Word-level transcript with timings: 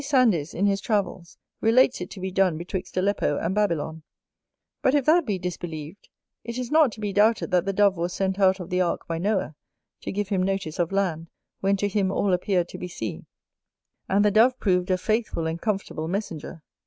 Sandys, 0.03 0.55
in 0.55 0.65
his 0.65 0.81
Travels, 0.81 1.37
relates 1.59 2.01
it 2.01 2.09
to 2.09 2.19
be 2.19 2.31
done 2.31 2.57
betwixt 2.57 2.97
Aleppo 2.97 3.37
and 3.37 3.53
Babylon, 3.53 4.01
But 4.81 4.95
if 4.95 5.05
that 5.05 5.27
be 5.27 5.37
disbelieved, 5.37 6.09
it 6.43 6.57
is 6.57 6.71
not 6.71 6.91
to 6.93 6.99
be 6.99 7.13
doubted 7.13 7.51
that 7.51 7.65
the 7.65 7.71
Dove 7.73 7.97
was 7.97 8.11
sent 8.11 8.39
out 8.39 8.59
of 8.59 8.71
the 8.71 8.81
ark 8.81 9.07
by 9.07 9.19
Noah, 9.19 9.53
to 10.01 10.11
give 10.11 10.29
him 10.29 10.41
notice 10.41 10.79
of 10.79 10.91
land, 10.91 11.29
when 11.59 11.77
to 11.77 11.87
him 11.87 12.09
all 12.11 12.33
appeared 12.33 12.67
to 12.69 12.79
be 12.79 12.87
sea; 12.87 13.27
and 14.09 14.25
the 14.25 14.31
Dove 14.31 14.59
proved 14.59 14.89
a 14.89 14.97
faithful 14.97 15.45
and 15.45 15.61
comfortable 15.61 16.07
messenger. 16.07 16.63